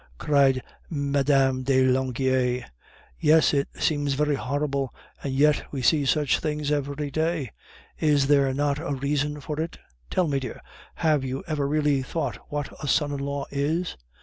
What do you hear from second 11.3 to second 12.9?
ever really thought what a